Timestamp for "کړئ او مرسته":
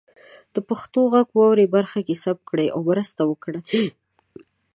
2.49-3.21